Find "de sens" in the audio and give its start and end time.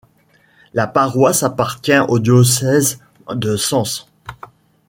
3.35-4.09